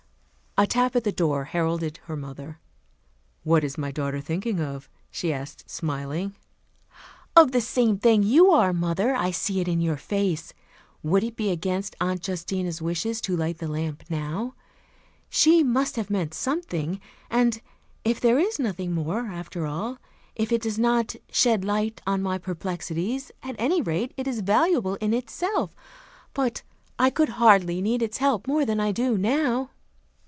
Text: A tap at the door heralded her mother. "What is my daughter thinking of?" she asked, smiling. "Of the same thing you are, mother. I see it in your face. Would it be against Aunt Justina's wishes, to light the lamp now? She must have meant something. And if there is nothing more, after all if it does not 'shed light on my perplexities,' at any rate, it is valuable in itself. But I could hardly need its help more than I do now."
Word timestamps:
A 0.57 0.67
tap 0.67 0.97
at 0.97 1.05
the 1.05 1.13
door 1.13 1.45
heralded 1.45 1.99
her 2.03 2.17
mother. 2.17 2.59
"What 3.43 3.63
is 3.63 3.77
my 3.77 3.89
daughter 3.89 4.19
thinking 4.19 4.59
of?" 4.59 4.89
she 5.09 5.31
asked, 5.31 5.69
smiling. 5.69 6.35
"Of 7.37 7.53
the 7.53 7.61
same 7.61 7.97
thing 7.97 8.21
you 8.23 8.51
are, 8.51 8.73
mother. 8.73 9.15
I 9.15 9.31
see 9.31 9.61
it 9.61 9.69
in 9.69 9.79
your 9.79 9.95
face. 9.95 10.53
Would 11.03 11.23
it 11.23 11.37
be 11.37 11.51
against 11.51 11.95
Aunt 12.01 12.27
Justina's 12.27 12.81
wishes, 12.81 13.21
to 13.21 13.35
light 13.37 13.59
the 13.59 13.69
lamp 13.69 14.03
now? 14.09 14.53
She 15.29 15.63
must 15.63 15.95
have 15.95 16.09
meant 16.09 16.33
something. 16.33 16.99
And 17.29 17.61
if 18.03 18.19
there 18.19 18.37
is 18.37 18.59
nothing 18.59 18.91
more, 18.91 19.27
after 19.27 19.65
all 19.65 19.99
if 20.35 20.51
it 20.51 20.63
does 20.63 20.77
not 20.77 21.15
'shed 21.31 21.63
light 21.63 22.01
on 22.05 22.21
my 22.21 22.37
perplexities,' 22.37 23.31
at 23.41 23.55
any 23.57 23.81
rate, 23.81 24.13
it 24.17 24.27
is 24.27 24.41
valuable 24.41 24.95
in 24.95 25.13
itself. 25.13 25.73
But 26.33 26.61
I 26.99 27.09
could 27.09 27.29
hardly 27.39 27.81
need 27.81 28.01
its 28.03 28.17
help 28.17 28.47
more 28.49 28.65
than 28.65 28.81
I 28.81 28.91
do 28.91 29.17
now." 29.17 29.69